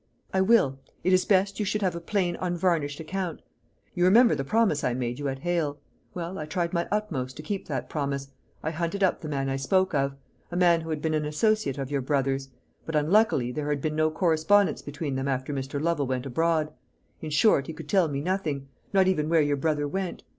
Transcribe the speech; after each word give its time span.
"I 0.33 0.41
will. 0.41 0.79
It 1.03 1.13
is 1.13 1.25
best 1.25 1.59
you 1.59 1.65
should 1.67 1.83
have 1.83 1.95
a 1.95 1.99
plain 2.01 2.35
unvarnished 2.39 2.99
account. 2.99 3.43
You 3.93 4.03
remember 4.03 4.33
the 4.33 4.43
promise 4.43 4.83
I 4.83 4.95
made 4.95 5.19
you 5.19 5.27
at 5.27 5.37
Hale? 5.37 5.79
Well, 6.15 6.39
I 6.39 6.47
tried 6.47 6.73
my 6.73 6.87
utmost 6.89 7.37
to 7.37 7.43
keep 7.43 7.67
that 7.67 7.87
promise. 7.87 8.27
I 8.63 8.71
hunted 8.71 9.03
up 9.03 9.21
the 9.21 9.29
man 9.29 9.47
I 9.47 9.57
spoke 9.57 9.93
of 9.93 10.15
a 10.51 10.57
man 10.57 10.81
who 10.81 10.89
had 10.89 11.03
been 11.03 11.13
an 11.13 11.25
associate 11.25 11.77
of 11.77 11.91
your 11.91 12.01
brother's; 12.01 12.49
but 12.83 12.95
unluckily, 12.95 13.51
there 13.51 13.69
had 13.69 13.79
been 13.79 13.95
no 13.95 14.09
correspondence 14.09 14.81
between 14.81 15.13
them 15.13 15.27
after 15.27 15.53
Mr. 15.53 15.79
Lovel 15.79 16.07
went 16.07 16.25
abroad; 16.25 16.73
in 17.21 17.29
short, 17.29 17.67
he 17.67 17.73
could 17.73 17.87
tell 17.87 18.07
me 18.07 18.21
nothing 18.21 18.69
not 18.93 19.07
even 19.07 19.29
where 19.29 19.39
your 19.41 19.55
brother 19.55 19.87
went. 19.87 20.23